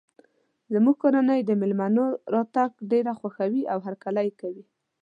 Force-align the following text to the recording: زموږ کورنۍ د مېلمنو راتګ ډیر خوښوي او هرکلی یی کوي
زموږ 0.73 0.95
کورنۍ 1.03 1.39
د 1.45 1.51
مېلمنو 1.61 2.05
راتګ 2.35 2.71
ډیر 2.91 3.05
خوښوي 3.19 3.63
او 3.73 3.77
هرکلی 3.87 4.23
یی 4.27 4.33
کوي 4.41 4.63